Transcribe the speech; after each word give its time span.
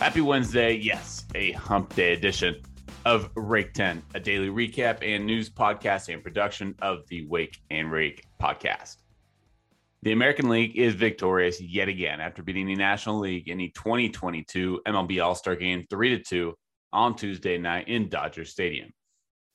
Happy 0.00 0.22
Wednesday. 0.22 0.72
Yes, 0.76 1.26
a 1.34 1.52
hump 1.52 1.94
day 1.94 2.14
edition 2.14 2.62
of 3.04 3.28
Rake 3.36 3.74
10, 3.74 4.02
a 4.14 4.18
daily 4.18 4.48
recap 4.48 5.06
and 5.06 5.26
news 5.26 5.50
podcast 5.50 6.10
and 6.10 6.22
production 6.22 6.74
of 6.80 7.06
the 7.08 7.26
Wake 7.26 7.60
and 7.70 7.92
Rake 7.92 8.24
podcast. 8.40 8.96
The 10.00 10.12
American 10.12 10.48
League 10.48 10.78
is 10.78 10.94
victorious 10.94 11.60
yet 11.60 11.88
again 11.88 12.18
after 12.18 12.42
beating 12.42 12.66
the 12.66 12.76
National 12.76 13.18
League 13.18 13.48
in 13.48 13.58
the 13.58 13.68
2022 13.72 14.80
MLB 14.86 15.22
All 15.22 15.34
Star 15.34 15.54
game 15.54 15.84
3 15.90 16.22
2 16.22 16.54
on 16.94 17.14
Tuesday 17.14 17.58
night 17.58 17.86
in 17.88 18.08
Dodger 18.08 18.46
Stadium. 18.46 18.88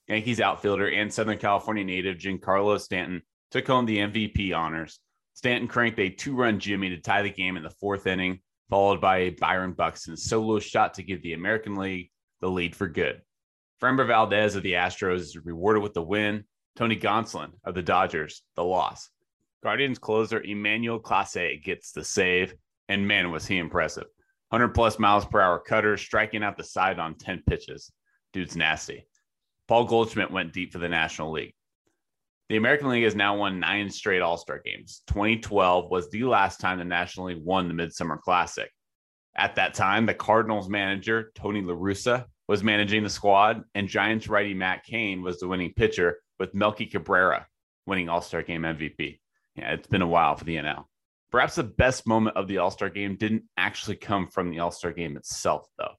Yankees 0.07 0.39
outfielder 0.39 0.91
and 0.91 1.11
Southern 1.11 1.39
California 1.39 1.83
native 1.83 2.17
Giancarlo 2.17 2.79
Stanton 2.79 3.23
took 3.49 3.65
home 3.65 3.87
the 3.87 3.97
MVP 3.97 4.55
honors. 4.55 4.99
Stanton 5.33 5.67
cranked 5.67 5.97
a 5.97 6.11
two 6.11 6.35
run 6.35 6.59
Jimmy 6.59 6.89
to 6.89 6.99
tie 6.99 7.23
the 7.23 7.31
game 7.31 7.57
in 7.57 7.63
the 7.63 7.71
fourth 7.71 8.05
inning, 8.05 8.41
followed 8.69 9.01
by 9.01 9.17
a 9.17 9.29
Byron 9.31 9.73
Buxton 9.73 10.17
solo 10.17 10.59
shot 10.59 10.93
to 10.95 11.03
give 11.03 11.21
the 11.21 11.33
American 11.33 11.75
League 11.75 12.11
the 12.41 12.49
lead 12.49 12.75
for 12.75 12.87
good. 12.87 13.21
Framber 13.81 14.07
Valdez 14.07 14.55
of 14.55 14.63
the 14.63 14.73
Astros 14.73 15.19
is 15.19 15.37
rewarded 15.37 15.83
with 15.83 15.93
the 15.93 16.01
win. 16.01 16.43
Tony 16.75 16.95
Gonsolin 16.97 17.51
of 17.63 17.73
the 17.73 17.81
Dodgers, 17.81 18.41
the 18.55 18.63
loss. 18.63 19.09
Guardians 19.63 19.97
closer 19.97 20.41
Emmanuel 20.41 20.99
Clase 20.99 21.63
gets 21.63 21.91
the 21.91 22.03
save, 22.03 22.53
and 22.89 23.07
man, 23.07 23.31
was 23.31 23.45
he 23.45 23.57
impressive. 23.57 24.05
100 24.49 24.73
plus 24.73 24.99
miles 24.99 25.25
per 25.25 25.41
hour 25.41 25.59
cutter, 25.59 25.97
striking 25.97 26.43
out 26.43 26.57
the 26.57 26.63
side 26.63 26.99
on 26.99 27.15
10 27.15 27.43
pitches. 27.47 27.91
Dude's 28.33 28.55
nasty. 28.55 29.07
Paul 29.67 29.85
Goldschmidt 29.85 30.31
went 30.31 30.53
deep 30.53 30.71
for 30.71 30.79
the 30.79 30.89
National 30.89 31.31
League. 31.31 31.55
The 32.49 32.57
American 32.57 32.89
League 32.89 33.03
has 33.03 33.15
now 33.15 33.37
won 33.37 33.59
nine 33.59 33.89
straight 33.89 34.21
All 34.21 34.37
Star 34.37 34.61
games. 34.63 35.01
2012 35.07 35.89
was 35.89 36.09
the 36.09 36.23
last 36.25 36.59
time 36.59 36.77
the 36.77 36.85
National 36.85 37.27
League 37.27 37.43
won 37.43 37.67
the 37.67 37.73
Midsummer 37.73 38.17
Classic. 38.17 38.69
At 39.35 39.55
that 39.55 39.73
time, 39.73 40.05
the 40.05 40.13
Cardinals 40.13 40.69
manager, 40.69 41.31
Tony 41.35 41.61
La 41.61 41.73
Russa, 41.73 42.25
was 42.47 42.63
managing 42.63 43.03
the 43.03 43.09
squad, 43.09 43.63
and 43.73 43.87
Giants 43.87 44.27
righty 44.27 44.53
Matt 44.53 44.83
Cain 44.85 45.23
was 45.23 45.39
the 45.39 45.47
winning 45.47 45.73
pitcher, 45.73 46.19
with 46.39 46.53
Melky 46.53 46.85
Cabrera 46.85 47.47
winning 47.87 48.09
All 48.09 48.21
Star 48.21 48.43
Game 48.43 48.61
MVP. 48.61 49.19
Yeah, 49.55 49.73
it's 49.73 49.87
been 49.87 50.01
a 50.01 50.07
while 50.07 50.35
for 50.35 50.45
the 50.45 50.57
NL. 50.57 50.85
Perhaps 51.31 51.55
the 51.55 51.63
best 51.63 52.07
moment 52.07 52.37
of 52.37 52.47
the 52.47 52.59
All 52.59 52.71
Star 52.71 52.89
game 52.89 53.15
didn't 53.15 53.43
actually 53.57 53.95
come 53.95 54.27
from 54.27 54.51
the 54.51 54.59
All 54.59 54.71
Star 54.71 54.91
game 54.91 55.17
itself, 55.17 55.67
though. 55.77 55.93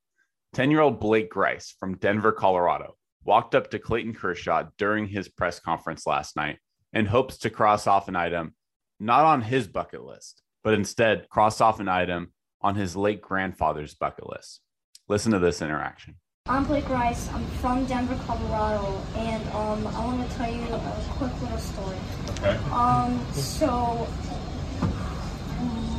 10 0.54 0.70
year 0.70 0.80
old 0.80 1.00
Blake 1.00 1.28
Grice 1.28 1.74
from 1.78 1.96
Denver, 1.96 2.32
Colorado, 2.32 2.96
walked 3.26 3.54
up 3.54 3.70
to 3.70 3.78
Clayton 3.78 4.14
Kershaw 4.14 4.68
during 4.78 5.08
his 5.08 5.28
press 5.28 5.58
conference 5.58 6.06
last 6.06 6.36
night 6.36 6.58
and 6.92 7.08
hopes 7.08 7.36
to 7.38 7.50
cross 7.50 7.86
off 7.86 8.08
an 8.08 8.16
item 8.16 8.54
not 9.00 9.24
on 9.24 9.42
his 9.42 9.66
bucket 9.66 10.02
list, 10.02 10.42
but 10.64 10.72
instead 10.72 11.28
cross 11.28 11.60
off 11.60 11.80
an 11.80 11.88
item 11.88 12.32
on 12.62 12.76
his 12.76 12.96
late 12.96 13.20
grandfather's 13.20 13.94
bucket 13.94 14.28
list. 14.30 14.60
Listen 15.08 15.32
to 15.32 15.38
this 15.38 15.60
interaction. 15.60 16.14
I'm 16.46 16.64
Blake 16.64 16.88
Rice. 16.88 17.28
I'm 17.32 17.44
from 17.60 17.84
Denver, 17.86 18.16
Colorado, 18.24 19.02
and 19.16 19.44
um, 19.48 19.86
I 19.88 20.04
want 20.04 20.30
to 20.30 20.36
tell 20.36 20.50
you 20.50 20.62
a 20.62 21.04
quick 21.10 21.42
little 21.42 21.58
story. 21.58 21.98
Okay. 22.30 22.56
Um, 22.70 23.20
so 23.32 24.06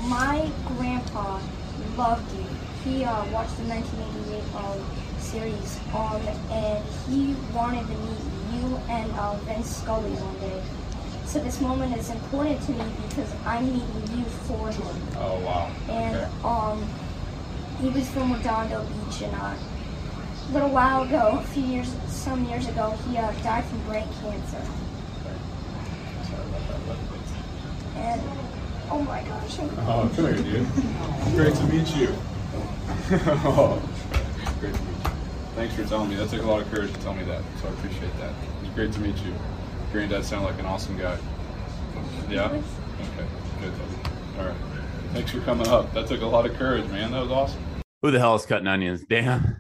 my 0.08 0.50
grandpa 0.66 1.42
loved 1.98 2.34
you. 2.38 2.46
He 2.86 3.04
uh, 3.04 3.26
watched 3.32 3.58
the 3.58 3.66
1988 3.66 4.56
um, 4.56 5.07
series, 5.32 5.80
um, 5.94 6.22
and 6.52 6.84
he 7.10 7.36
wanted 7.54 7.86
to 7.88 7.94
meet 7.94 8.24
you 8.54 8.78
and 8.90 9.12
uh, 9.14 9.34
Vince 9.46 9.78
Scully 9.78 10.12
one 10.12 10.40
day. 10.40 10.62
So 11.26 11.40
this 11.40 11.60
moment 11.60 11.96
is 11.98 12.10
important 12.10 12.62
to 12.64 12.72
me 12.72 12.86
because 13.10 13.30
I'm 13.46 13.66
meeting 13.66 14.18
you 14.18 14.24
for 14.48 14.70
him. 14.72 14.98
Oh 15.18 15.40
wow. 15.42 15.70
And 15.90 16.16
Okay. 16.16 16.30
um, 16.46 16.88
he 17.82 17.90
was 17.90 18.08
from 18.10 18.32
Redondo 18.34 18.82
Beach, 18.86 19.22
and 19.24 19.36
uh, 19.36 19.54
a 19.54 20.52
little 20.54 20.70
while 20.70 21.04
ago, 21.04 21.40
a 21.42 21.48
few 21.48 21.64
years, 21.64 21.94
some 22.08 22.46
years 22.46 22.68
ago, 22.68 22.92
he 23.10 23.18
uh, 23.18 23.32
died 23.44 23.66
from 23.66 23.80
brain 23.84 24.08
cancer. 24.22 24.64
Sorry 26.24 26.48
about 26.48 26.68
that. 26.70 26.80
but- 26.88 28.00
And 28.00 28.22
oh 28.90 29.02
my 29.04 29.22
gosh, 29.24 29.60
I'm 29.60 29.70
Oh, 29.80 30.10
come 30.16 30.26
here, 30.34 30.36
dude. 30.36 30.68
Great 31.36 31.56
to 31.56 31.64
meet 31.66 31.88
you. 31.98 32.16
oh, 33.44 33.82
great 34.62 34.74
to 34.74 34.82
meet 34.82 34.90
you. 34.92 34.97
Thanks 35.58 35.74
for 35.74 35.84
telling 35.86 36.10
me. 36.12 36.16
That 36.18 36.30
took 36.30 36.44
a 36.44 36.46
lot 36.46 36.62
of 36.62 36.70
courage 36.70 36.94
to 36.94 37.00
tell 37.00 37.16
me 37.16 37.24
that, 37.24 37.42
so 37.60 37.68
I 37.68 37.72
appreciate 37.72 38.16
that. 38.20 38.32
It's 38.62 38.76
great 38.76 38.94
to 38.94 39.00
meet 39.00 39.18
you. 39.26 39.34
Granddad 39.92 40.24
sounded 40.24 40.52
like 40.52 40.60
an 40.60 40.68
awesome 40.68 40.96
guy. 41.00 41.18
Yeah. 42.30 42.46
Okay. 42.46 42.62
Good. 43.60 43.74
All 44.38 44.46
right. 44.46 44.56
Thanks 45.14 45.32
for 45.32 45.40
coming 45.40 45.68
up. 45.68 45.92
That 45.96 46.06
took 46.06 46.22
a 46.22 46.28
lot 46.28 46.46
of 46.46 46.54
courage, 46.58 46.86
man. 46.90 47.12
That 47.12 47.24
was 47.24 47.32
awesome. 47.32 47.60
Who 48.04 48.12
the 48.12 48.20
hell 48.20 48.36
is 48.36 48.46
cutting 48.46 48.68
onions? 48.68 49.04
Damn. 49.10 49.60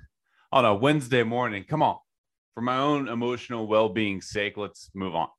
On 0.52 0.66
a 0.66 0.76
Wednesday 0.76 1.24
morning. 1.24 1.66
Come 1.68 1.82
on. 1.82 1.98
For 2.54 2.62
my 2.62 2.78
own 2.78 3.08
emotional 3.08 3.66
well 3.66 3.90
being's 3.90 4.30
sake, 4.30 4.56
let's 4.56 4.92
move 4.94 5.16
on. 5.16 5.30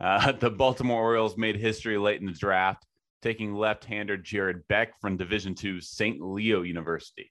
Uh, 0.00 0.32
the 0.40 0.50
Baltimore 0.50 1.00
Orioles 1.00 1.36
made 1.36 1.54
history 1.54 1.96
late 1.96 2.20
in 2.20 2.26
the 2.26 2.32
draft, 2.32 2.84
taking 3.22 3.54
left 3.54 3.84
hander 3.84 4.16
Jared 4.16 4.66
Beck 4.66 5.00
from 5.00 5.16
Division 5.16 5.54
II 5.62 5.80
St. 5.80 6.20
Leo 6.20 6.62
University. 6.62 7.30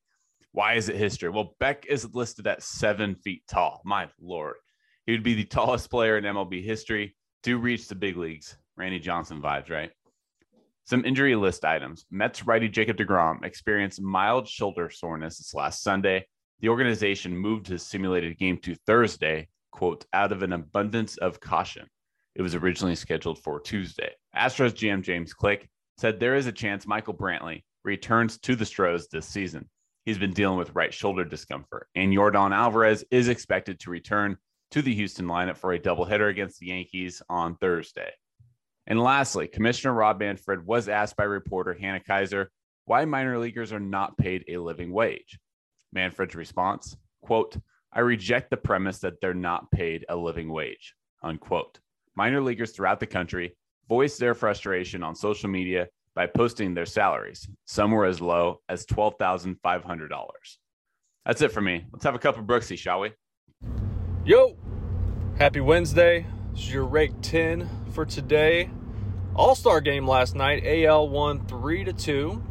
Why 0.54 0.74
is 0.74 0.90
it 0.90 0.98
history? 0.98 1.30
Well, 1.30 1.56
Beck 1.60 1.86
is 1.86 2.14
listed 2.14 2.46
at 2.48 2.64
seven 2.64 3.16
feet 3.16 3.44
tall. 3.48 3.82
My 3.86 4.10
Lord. 4.20 4.56
He 5.06 5.14
would 5.14 5.24
be 5.24 5.34
the 5.34 5.46
tallest 5.46 5.90
player 5.90 6.18
in 6.18 6.24
MLB 6.26 6.64
history 6.64 7.16
to 7.44 7.58
reach 7.58 7.88
the 7.88 7.96
big 7.96 8.18
leagues. 8.18 8.58
Randy 8.76 9.00
Johnson 9.00 9.42
vibes, 9.42 9.70
right? 9.70 9.92
Some 10.86 11.06
injury 11.06 11.36
list 11.36 11.64
items. 11.64 12.06
Mets 12.12 12.46
righty 12.46 12.68
Jacob 12.68 12.98
DeGrom 12.98 13.44
experienced 13.46 14.02
mild 14.02 14.48
shoulder 14.48 14.90
soreness 14.90 15.38
this 15.38 15.54
last 15.54 15.84
Sunday. 15.84 16.26
The 16.60 16.70
organization 16.70 17.36
moved 17.36 17.68
his 17.68 17.84
simulated 17.84 18.38
game 18.38 18.58
to 18.60 18.76
Thursday, 18.86 19.48
quote, 19.72 20.06
out 20.14 20.32
of 20.32 20.44
an 20.44 20.54
abundance 20.54 21.18
of 21.18 21.40
caution. 21.40 21.88
It 22.36 22.42
was 22.42 22.56
originally 22.56 22.96
scheduled 22.96 23.40
for 23.40 23.60
Tuesday. 23.60 24.12
Astros 24.36 24.74
GM 24.74 25.02
James 25.02 25.34
Click 25.34 25.70
said 25.98 26.20
there 26.20 26.36
is 26.36 26.48
a 26.48 26.52
chance 26.52 26.86
Michael 26.86 27.14
Brantley 27.14 27.64
returns 27.84 28.38
to 28.40 28.56
the 28.56 28.66
Stros 28.66 29.08
this 29.08 29.28
season. 29.28 29.70
He's 30.06 30.18
been 30.18 30.34
dealing 30.34 30.58
with 30.58 30.76
right 30.76 30.94
shoulder 30.94 31.24
discomfort, 31.24 31.88
and 31.94 32.12
Yordan 32.12 32.56
Alvarez 32.56 33.04
is 33.12 33.28
expected 33.28 33.80
to 33.82 33.92
return 33.92 34.38
to 34.72 34.82
the 34.82 34.96
Houston 34.96 35.28
lineup 35.28 35.58
for 35.58 35.74
a 35.74 35.80
doubleheader 35.80 36.30
against 36.30 36.60
the 36.60 36.68
Yankees 36.68 37.22
on 37.30 37.56
Thursday. 37.58 38.10
And 38.88 39.00
lastly, 39.00 39.48
Commissioner 39.48 39.94
Rob 39.94 40.20
Manfred 40.20 40.66
was 40.66 40.90
asked 40.90 41.18
by 41.18 41.26
reporter 41.26 41.74
Hannah 41.74 42.00
Keyser 42.00 42.48
why 42.86 43.06
minor 43.06 43.38
leaguers 43.38 43.72
are 43.72 43.80
not 43.80 44.18
paid 44.18 44.44
a 44.48 44.58
living 44.58 44.92
wage. 44.92 45.40
Manfred's 45.94 46.36
response, 46.36 46.98
quote, 47.22 47.58
I 47.94 48.00
reject 48.00 48.50
the 48.50 48.58
premise 48.58 49.00
that 49.00 49.22
they're 49.22 49.34
not 49.34 49.70
paid 49.70 50.06
a 50.10 50.16
living 50.16 50.50
wage, 50.52 50.96
unquote. 51.22 51.80
Minor 52.16 52.42
leaguers 52.42 52.72
throughout 52.72 53.00
the 53.00 53.08
country 53.08 53.56
voiced 53.88 54.20
their 54.20 54.34
frustration 54.34 55.04
on 55.04 55.14
social 55.14 55.50
media 55.50 55.88
by 56.16 56.28
posting 56.28 56.74
their 56.74 56.86
salaries. 56.86 57.48
Some 57.66 57.92
were 57.92 58.06
as 58.06 58.22
low 58.22 58.62
as 58.68 58.86
$12,500. 58.86 60.20
That's 61.26 61.42
it 61.42 61.52
for 61.52 61.62
me. 61.62 61.86
Let's 61.92 62.04
have 62.04 62.16
a 62.16 62.20
cup 62.20 62.38
of 62.38 62.46
Brooksy, 62.46 62.78
shall 62.78 63.02
we? 63.02 63.12
Yo, 64.26 64.58
happy 65.38 65.60
Wednesday. 65.60 66.26
This 66.52 66.64
is 66.64 66.74
your 66.74 66.86
rake 66.86 67.14
10 67.22 67.70
for 67.92 68.06
today. 68.06 68.70
All 69.36 69.56
Star 69.56 69.80
game 69.80 70.08
last 70.08 70.36
night. 70.36 70.64
AL 70.66 71.10
won 71.10 71.46
3 71.48 71.86
to 71.86 71.94
2. 71.94 72.44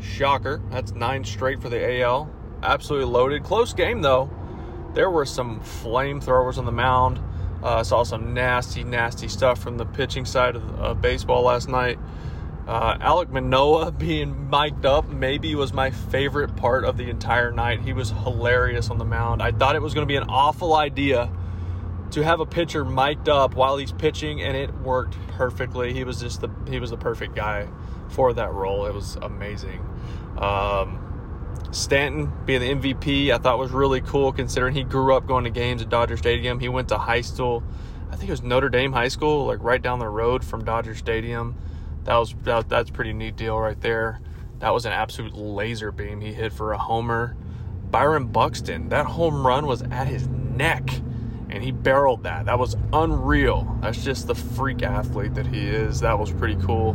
Shocker. 0.00 0.62
That's 0.70 0.92
nine 0.92 1.24
straight 1.24 1.62
for 1.62 1.68
the 1.68 2.00
AL. 2.02 2.30
Absolutely 2.62 3.10
loaded. 3.10 3.42
Close 3.44 3.72
game, 3.72 4.02
though. 4.02 4.30
There 4.94 5.10
were 5.10 5.24
some 5.24 5.60
flamethrowers 5.60 6.58
on 6.58 6.64
the 6.64 6.72
mound. 6.72 7.20
Uh, 7.62 7.82
saw 7.82 8.02
some 8.02 8.34
nasty, 8.34 8.84
nasty 8.84 9.28
stuff 9.28 9.58
from 9.58 9.76
the 9.78 9.86
pitching 9.86 10.24
side 10.24 10.56
of 10.56 10.80
uh, 10.80 10.94
baseball 10.94 11.42
last 11.42 11.68
night. 11.68 11.98
Uh, 12.66 12.98
Alek 12.98 13.30
Manoah 13.30 13.92
being 13.98 14.50
mic'd 14.50 14.84
up 14.84 15.08
maybe 15.08 15.54
was 15.54 15.72
my 15.72 15.90
favorite 15.90 16.56
part 16.56 16.84
of 16.84 16.96
the 16.96 17.08
entire 17.08 17.52
night. 17.52 17.80
He 17.80 17.92
was 17.92 18.10
hilarious 18.10 18.90
on 18.90 18.98
the 18.98 19.04
mound. 19.04 19.42
I 19.42 19.52
thought 19.52 19.76
it 19.76 19.82
was 19.82 19.94
going 19.94 20.06
to 20.06 20.10
be 20.10 20.16
an 20.16 20.28
awful 20.28 20.74
idea 20.74 21.30
to 22.12 22.22
have 22.22 22.40
a 22.40 22.46
pitcher 22.46 22.84
mic'd 22.84 23.28
up 23.28 23.54
while 23.54 23.76
he's 23.76 23.92
pitching, 23.92 24.42
and 24.42 24.56
it 24.56 24.72
worked 24.80 25.16
perfectly. 25.28 25.92
He 25.92 26.04
was 26.04 26.20
just 26.20 26.40
the 26.40 26.48
he 26.68 26.78
was 26.80 26.90
the 26.90 26.96
perfect 26.96 27.34
guy 27.34 27.68
for 28.08 28.32
that 28.32 28.52
role. 28.52 28.86
It 28.86 28.94
was 28.94 29.16
amazing. 29.16 29.84
Um, 30.38 31.02
Stanton 31.70 32.32
being 32.44 32.60
the 32.60 32.94
MVP, 32.94 33.32
I 33.32 33.38
thought 33.38 33.58
was 33.58 33.70
really 33.70 34.00
cool 34.00 34.32
considering 34.32 34.74
he 34.74 34.82
grew 34.82 35.14
up 35.14 35.26
going 35.26 35.44
to 35.44 35.50
games 35.50 35.82
at 35.82 35.88
Dodger 35.88 36.16
Stadium. 36.16 36.60
He 36.60 36.68
went 36.68 36.88
to 36.88 36.98
high 36.98 37.20
school, 37.20 37.62
I 38.10 38.16
think 38.16 38.28
it 38.28 38.32
was 38.32 38.42
Notre 38.42 38.68
Dame 38.68 38.92
High 38.92 39.08
School, 39.08 39.46
like 39.46 39.58
right 39.62 39.80
down 39.80 39.98
the 39.98 40.08
road 40.08 40.44
from 40.44 40.64
Dodger 40.64 40.94
Stadium. 40.94 41.56
That 42.06 42.16
was 42.16 42.34
that, 42.44 42.68
that's 42.68 42.90
pretty 42.90 43.12
neat 43.12 43.36
deal 43.36 43.58
right 43.58 43.80
there. 43.80 44.20
That 44.60 44.72
was 44.72 44.86
an 44.86 44.92
absolute 44.92 45.34
laser 45.34 45.92
beam 45.92 46.20
he 46.20 46.32
hit 46.32 46.52
for 46.52 46.72
a 46.72 46.78
homer. 46.78 47.36
Byron 47.90 48.26
Buxton, 48.28 48.88
that 48.88 49.06
home 49.06 49.46
run 49.46 49.66
was 49.66 49.82
at 49.82 50.06
his 50.06 50.26
neck, 50.28 50.90
and 51.50 51.56
and 51.56 51.64
he 51.64 51.72
barreled 51.72 52.24
that. 52.24 52.44
That 52.44 52.58
was 52.58 52.76
unreal. 52.92 53.78
That's 53.80 54.04
just 54.04 54.26
the 54.26 54.34
freak 54.34 54.82
athlete 54.82 55.34
that 55.34 55.46
he 55.46 55.66
is. 55.66 56.00
That 56.00 56.18
was 56.18 56.30
pretty 56.30 56.56
cool. 56.56 56.90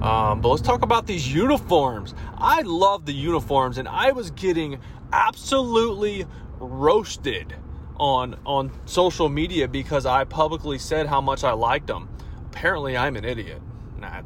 Um, 0.00 0.40
but 0.40 0.48
let's 0.48 0.62
talk 0.62 0.80
about 0.82 1.06
these 1.06 1.32
uniforms. 1.32 2.14
I 2.38 2.62
love 2.62 3.04
the 3.04 3.12
uniforms, 3.12 3.76
and 3.76 3.86
I 3.86 4.12
was 4.12 4.30
getting 4.30 4.80
absolutely 5.12 6.24
roasted 6.58 7.54
on 7.98 8.36
on 8.46 8.72
social 8.86 9.28
media 9.28 9.68
because 9.68 10.06
I 10.06 10.24
publicly 10.24 10.78
said 10.78 11.06
how 11.06 11.20
much 11.20 11.44
I 11.44 11.52
liked 11.52 11.88
them. 11.88 12.08
Apparently, 12.46 12.96
I'm 12.96 13.14
an 13.14 13.26
idiot. 13.26 13.60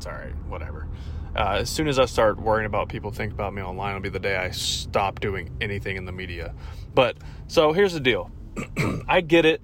It's 0.03 0.09
all 0.09 0.15
right. 0.15 0.35
Whatever. 0.49 0.89
Uh, 1.37 1.59
as 1.61 1.71
soon 1.71 1.87
as 1.87 1.97
I 1.97 2.07
start 2.07 2.41
worrying 2.41 2.67
about 2.67 2.89
people 2.89 3.13
think 3.13 3.33
about 3.33 3.55
me 3.55 3.63
online, 3.63 3.91
it'll 3.91 4.03
be 4.03 4.09
the 4.09 4.19
day 4.19 4.35
I 4.35 4.51
stop 4.51 5.21
doing 5.21 5.49
anything 5.61 5.97
in 5.97 6.07
the 6.07 6.11
media. 6.11 6.55
But 6.93 7.19
so 7.47 7.73
here's 7.73 7.93
the 7.93 8.01
deal. 8.01 8.33
I 9.09 9.21
get 9.21 9.45
it. 9.45 9.61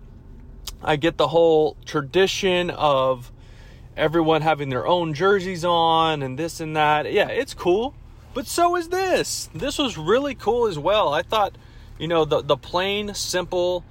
I 0.80 0.94
get 0.94 1.16
the 1.16 1.26
whole 1.26 1.76
tradition 1.84 2.70
of 2.70 3.32
everyone 3.96 4.42
having 4.42 4.68
their 4.68 4.86
own 4.86 5.12
jerseys 5.12 5.64
on 5.64 6.22
and 6.22 6.38
this 6.38 6.60
and 6.60 6.76
that. 6.76 7.12
Yeah, 7.12 7.30
it's 7.30 7.52
cool. 7.52 7.96
But 8.32 8.46
so 8.46 8.76
is 8.76 8.90
this. 8.90 9.50
This 9.52 9.76
was 9.76 9.98
really 9.98 10.36
cool 10.36 10.68
as 10.68 10.78
well. 10.78 11.12
I 11.12 11.22
thought, 11.22 11.58
you 11.98 12.06
know, 12.06 12.24
the 12.24 12.42
the 12.42 12.56
plain, 12.56 13.12
simple 13.12 13.84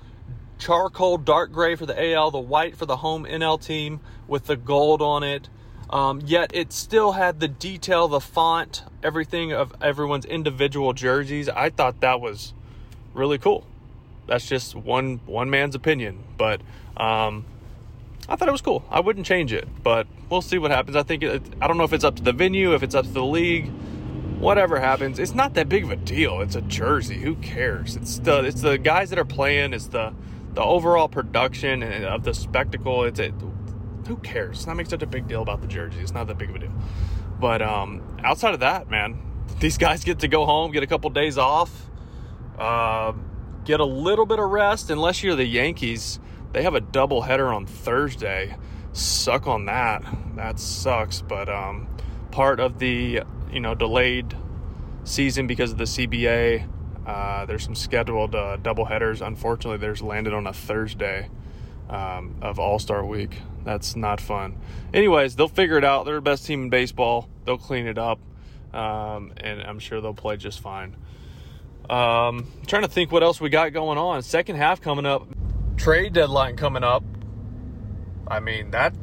charcoal 0.60 1.18
dark 1.18 1.52
gray 1.52 1.76
for 1.76 1.86
the 1.86 2.14
AL, 2.14 2.32
the 2.32 2.40
white 2.40 2.78
for 2.78 2.86
the 2.86 2.96
home 2.96 3.26
NL 3.26 3.62
team 3.62 4.00
with 4.30 4.46
the 4.46 4.56
gold 4.56 5.02
on 5.02 5.24
it. 5.24 5.50
Um, 5.90 6.22
yet 6.26 6.52
it 6.54 6.74
still 6.74 7.14
had 7.14 7.40
the 7.40 7.48
detail, 7.48 8.08
the 8.08 8.20
font, 8.20 8.84
everything 9.02 9.54
of 9.54 9.74
everyone's 9.82 10.26
individual 10.26 10.94
jerseys. 10.94 11.48
I 11.48 11.70
thought 11.70 12.02
that 12.02 12.20
was 12.20 12.54
really 13.14 13.38
cool. 13.38 13.66
That's 14.28 14.46
just 14.46 14.76
one 14.76 15.22
one 15.26 15.50
man's 15.50 15.76
opinion, 15.76 16.24
but 16.38 16.60
um, 16.98 17.46
I 18.28 18.36
thought 18.36 18.50
it 18.50 18.52
was 18.52 18.62
cool. 18.62 18.84
I 18.90 19.00
wouldn't 19.00 19.26
change 19.26 19.54
it, 19.54 19.68
but 19.84 20.08
we'll 20.30 20.42
see 20.42 20.58
what 20.58 20.72
happens. 20.72 20.98
I 20.98 21.04
think 21.04 21.24
it, 21.24 21.42
I 21.62 21.68
don't 21.68 21.78
know 21.78 21.86
if 21.86 21.94
it's 21.94 22.04
up 22.04 22.18
to 22.18 22.24
the 22.24 22.34
venue, 22.34 22.74
if 22.74 22.84
it's 22.84 22.94
up 22.96 23.06
to 23.06 23.12
the 23.12 23.24
league, 23.24 23.72
whatever 24.40 24.80
happens. 24.82 25.20
It's 25.20 25.34
not 25.34 25.54
that 25.54 25.70
big 25.70 25.86
of 25.86 25.92
a 25.92 25.96
deal. 25.96 26.42
It's 26.42 26.56
a 26.56 26.62
jersey. 26.62 27.20
Who 27.20 27.36
cares? 27.36 27.96
It's 27.96 28.20
the 28.20 28.44
it's 28.44 28.62
the 28.62 28.78
guys 28.78 29.10
that 29.12 29.20
are 29.20 29.26
playing. 29.26 29.74
It's 29.74 29.88
the 29.88 30.14
the 30.54 30.64
overall 30.64 31.08
production 31.08 31.84
of 31.84 32.24
the 32.24 32.34
spectacle. 32.34 33.06
It's 33.06 33.20
it. 33.20 33.34
Who 34.08 34.18
cares? 34.18 34.66
Not 34.66 34.78
make 34.78 34.88
such 34.88 35.04
a 35.04 35.08
big 35.08 35.28
deal 35.28 35.42
about 35.42 35.62
the 35.62 35.68
jersey. 35.68 36.00
It's 36.00 36.14
not 36.14 36.28
that 36.28 36.38
big 36.38 36.50
of 36.50 36.56
a 36.56 36.60
deal. 36.60 36.74
But 37.40 37.62
um, 37.62 38.18
outside 38.24 38.54
of 38.54 38.62
that, 38.62 38.90
man, 38.90 39.20
these 39.60 39.78
guys 39.78 40.04
get 40.04 40.20
to 40.20 40.28
go 40.28 40.46
home, 40.46 40.72
get 40.72 40.84
a 40.84 40.88
couple 40.88 41.10
days 41.10 41.38
off, 41.38 41.90
uh, 42.58 43.14
get 43.66 43.80
a 43.80 43.86
little 43.86 44.26
bit 44.26 44.40
of 44.40 44.50
rest. 44.50 44.90
Unless 44.90 45.24
you're 45.24 45.36
the 45.36 45.46
Yankees 45.46 46.20
they 46.54 46.64
have 46.64 46.76
a 46.76 46.82
double 46.82 47.22
header 47.22 47.54
on 47.54 47.66
Thursday. 47.66 48.56
Suck 48.94 49.48
on 49.48 49.66
that. 49.66 50.04
That 50.36 50.60
sucks. 50.60 51.22
But 51.22 51.50
um, 51.50 51.88
part 52.32 52.60
of 52.60 52.80
the 52.80 53.22
you 53.52 53.60
know 53.60 53.76
delayed 53.76 54.36
season 55.04 55.48
because 55.48 55.72
of 55.72 55.78
the 55.78 55.86
CBA. 55.86 56.68
Uh, 57.06 57.46
there's 57.46 57.64
some 57.64 57.76
scheduled 57.76 58.36
uh, 58.36 58.58
double 58.58 58.86
headers. 58.86 59.22
Unfortunately, 59.22 59.78
there's 59.78 60.02
landed 60.02 60.34
on 60.34 60.48
a 60.48 60.54
Thursday 60.54 61.30
um, 61.90 62.36
of 62.42 62.60
All 62.60 62.80
Star 62.80 63.06
Week. 63.06 63.38
That's 63.64 63.96
not 63.96 64.22
fun. 64.22 64.58
Anyways, 64.94 65.36
they'll 65.36 65.48
figure 65.48 65.78
it 65.78 65.84
out. 65.84 66.06
They're 66.06 66.16
the 66.16 66.22
best 66.22 66.46
team 66.46 66.64
in 66.64 66.70
baseball. 66.70 67.28
They'll 67.46 67.58
clean 67.58 67.88
it 67.88 67.98
up, 67.98 68.20
um, 68.74 69.34
and 69.38 69.62
I'm 69.62 69.80
sure 69.80 70.00
they'll 70.02 70.14
play 70.14 70.38
just 70.38 70.60
fine. 70.60 70.96
Um, 71.90 72.48
trying 72.66 72.84
to 72.84 72.90
think 72.90 73.12
what 73.12 73.24
else 73.24 73.40
we 73.40 73.50
got 73.50 73.74
going 73.74 73.98
on. 73.98 74.22
Second 74.22 74.58
half 74.58 74.82
coming 74.82 75.06
up 75.06 75.28
trade 75.78 76.12
deadline 76.14 76.58
coming 76.58 76.84
up. 76.84 77.04
I 78.28 78.40
mean 78.40 78.72
that 78.72 78.94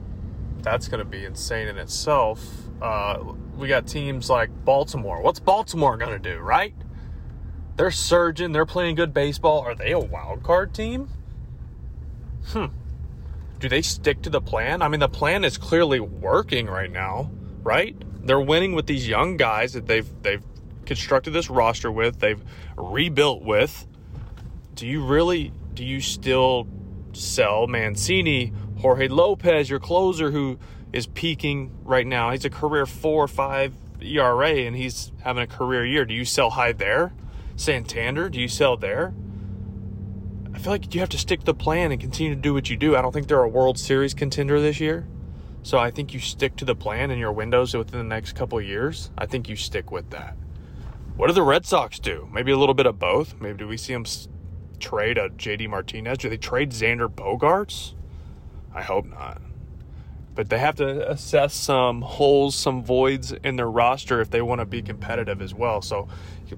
that's 0.60 0.88
going 0.88 0.98
to 0.98 1.04
be 1.04 1.24
insane 1.24 1.68
in 1.68 1.78
itself. 1.78 2.44
Uh, 2.82 3.22
we 3.56 3.68
got 3.68 3.86
teams 3.86 4.28
like 4.28 4.50
Baltimore. 4.64 5.22
What's 5.22 5.40
Baltimore 5.40 5.96
going 5.96 6.10
to 6.10 6.18
do, 6.18 6.38
right? 6.40 6.74
They're 7.76 7.90
surging. 7.90 8.52
They're 8.52 8.66
playing 8.66 8.96
good 8.96 9.14
baseball. 9.14 9.60
Are 9.60 9.74
they 9.74 9.92
a 9.92 9.98
wild 9.98 10.42
card 10.42 10.74
team? 10.74 11.08
Hmm. 12.46 12.66
Do 13.60 13.68
they 13.68 13.82
stick 13.82 14.22
to 14.22 14.30
the 14.30 14.40
plan? 14.40 14.82
I 14.82 14.88
mean, 14.88 15.00
the 15.00 15.08
plan 15.08 15.44
is 15.44 15.56
clearly 15.56 16.00
working 16.00 16.66
right 16.66 16.90
now, 16.90 17.30
right? 17.62 17.96
They're 18.22 18.40
winning 18.40 18.74
with 18.74 18.86
these 18.86 19.08
young 19.08 19.36
guys 19.36 19.72
that 19.72 19.86
they've 19.86 20.08
they've 20.22 20.42
constructed 20.84 21.30
this 21.30 21.48
roster 21.48 21.90
with. 21.90 22.20
They've 22.20 22.42
rebuilt 22.76 23.42
with. 23.42 23.86
Do 24.74 24.86
you 24.86 25.04
really 25.04 25.52
do 25.74 25.84
you 25.84 26.00
still 26.00 26.66
sell 27.12 27.66
Mancini, 27.66 28.52
Jorge 28.78 29.08
Lopez, 29.08 29.70
your 29.70 29.80
closer 29.80 30.30
who 30.30 30.58
is 30.92 31.06
peaking 31.06 31.70
right 31.84 32.06
now? 32.06 32.30
He's 32.30 32.44
a 32.44 32.50
career 32.50 32.86
four 32.86 33.24
or 33.24 33.28
five 33.28 33.74
ERA 34.00 34.50
and 34.50 34.76
he's 34.76 35.12
having 35.22 35.42
a 35.42 35.46
career 35.46 35.84
year. 35.86 36.04
Do 36.04 36.14
you 36.14 36.24
sell 36.24 36.50
high 36.50 36.72
there? 36.72 37.12
Santander, 37.56 38.28
do 38.28 38.40
you 38.40 38.48
sell 38.48 38.76
there? 38.76 39.14
I 40.64 40.66
feel 40.66 40.72
like 40.72 40.94
you 40.94 41.00
have 41.00 41.10
to 41.10 41.18
stick 41.18 41.40
to 41.40 41.44
the 41.44 41.52
plan 41.52 41.92
and 41.92 42.00
continue 42.00 42.34
to 42.34 42.40
do 42.40 42.54
what 42.54 42.70
you 42.70 42.76
do. 42.78 42.96
I 42.96 43.02
don't 43.02 43.12
think 43.12 43.28
they're 43.28 43.42
a 43.42 43.46
World 43.46 43.78
Series 43.78 44.14
contender 44.14 44.62
this 44.62 44.80
year. 44.80 45.06
So 45.62 45.76
I 45.76 45.90
think 45.90 46.14
you 46.14 46.20
stick 46.20 46.56
to 46.56 46.64
the 46.64 46.74
plan 46.74 47.10
in 47.10 47.18
your 47.18 47.32
windows 47.32 47.74
within 47.74 47.98
the 47.98 48.04
next 48.04 48.32
couple 48.32 48.58
years. 48.62 49.10
I 49.18 49.26
think 49.26 49.46
you 49.46 49.56
stick 49.56 49.90
with 49.90 50.08
that. 50.08 50.38
What 51.16 51.26
do 51.26 51.34
the 51.34 51.42
Red 51.42 51.66
Sox 51.66 51.98
do? 51.98 52.30
Maybe 52.32 52.50
a 52.50 52.56
little 52.56 52.74
bit 52.74 52.86
of 52.86 52.98
both. 52.98 53.38
Maybe 53.42 53.58
do 53.58 53.68
we 53.68 53.76
see 53.76 53.92
them 53.92 54.06
trade 54.80 55.18
a 55.18 55.28
JD 55.28 55.68
Martinez? 55.68 56.16
Do 56.16 56.30
they 56.30 56.38
trade 56.38 56.70
Xander 56.70 57.10
Bogaerts? 57.10 57.92
I 58.74 58.80
hope 58.80 59.04
not. 59.04 59.42
But 60.34 60.48
they 60.48 60.58
have 60.58 60.76
to 60.76 61.10
assess 61.10 61.54
some 61.54 62.02
holes, 62.02 62.56
some 62.56 62.82
voids 62.82 63.32
in 63.32 63.56
their 63.56 63.70
roster 63.70 64.20
if 64.20 64.30
they 64.30 64.42
want 64.42 64.60
to 64.60 64.64
be 64.64 64.82
competitive 64.82 65.40
as 65.40 65.54
well. 65.54 65.80
So 65.80 66.08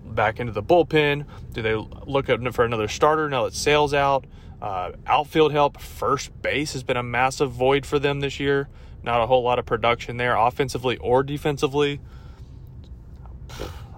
back 0.05 0.41
into 0.41 0.53
the 0.53 0.63
bullpen. 0.63 1.27
Do 1.53 1.63
they 1.63 1.75
look 1.75 2.29
at 2.29 2.55
for 2.55 2.65
another 2.65 2.89
starter 2.89 3.29
now 3.29 3.45
that 3.45 3.55
Sale's 3.55 3.95
out? 3.95 4.25
Uh, 4.63 4.93
outfield 5.07 5.53
help, 5.53 5.79
first 5.81 6.41
base 6.41 6.73
has 6.73 6.83
been 6.83 6.97
a 6.97 7.03
massive 7.03 7.53
void 7.53 7.85
for 7.85 7.99
them 7.99 8.21
this 8.21 8.41
year. 8.41 8.69
Not 9.03 9.21
a 9.21 9.27
whole 9.27 9.43
lot 9.43 9.59
of 9.59 9.67
production 9.67 10.17
there, 10.17 10.35
offensively 10.35 10.97
or 10.97 11.23
defensively. 11.23 12.01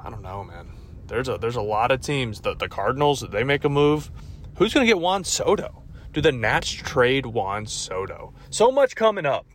I 0.05 0.11
don't 0.11 0.23
know, 0.23 0.43
man 0.43 0.69
there's 1.09 1.29
a 1.29 1.39
there's 1.39 1.57
a 1.57 1.63
lot 1.63 1.91
of 1.91 2.01
teams. 2.01 2.41
The 2.41 2.55
the 2.55 2.69
Cardinals 2.69 3.25
they 3.33 3.43
make 3.43 3.65
a 3.65 3.69
move. 3.69 4.11
Who's 4.57 4.73
going 4.73 4.87
to 4.87 4.93
get 4.93 5.01
Juan 5.01 5.25
Soto? 5.25 5.83
Do 6.13 6.21
the 6.21 6.33
Nats 6.33 6.71
trade 6.71 7.27
Juan 7.27 7.67
Soto? 7.67 8.33
So 8.51 8.71
much 8.71 8.97
coming 8.97 9.27
up. 9.27 9.47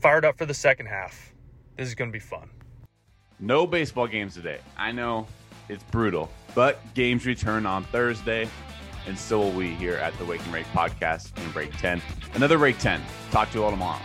Fired 0.00 0.24
up 0.24 0.38
for 0.38 0.46
the 0.46 0.54
second 0.54 0.86
half. 0.86 1.34
This 1.76 1.86
is 1.86 1.94
going 1.94 2.10
to 2.10 2.12
be 2.12 2.20
fun. 2.20 2.48
No 3.38 3.66
baseball 3.66 4.06
games 4.06 4.34
today. 4.34 4.60
I 4.76 4.92
know 4.92 5.26
it's 5.68 5.82
brutal, 5.84 6.30
but 6.54 6.80
games 6.94 7.26
return 7.26 7.66
on 7.66 7.84
Thursday, 7.84 8.48
and 9.06 9.18
so 9.18 9.40
will 9.40 9.50
we 9.50 9.74
here 9.74 9.96
at 9.96 10.16
the 10.18 10.24
Wake 10.24 10.42
and 10.44 10.54
Rake 10.54 10.66
podcast 10.68 11.36
in 11.44 11.50
Break 11.52 11.76
10. 11.76 12.00
Another 12.34 12.56
Rake 12.56 12.78
10. 12.78 13.02
Talk 13.30 13.50
to 13.50 13.58
you 13.58 13.64
all 13.64 13.70
tomorrow. 13.70 14.00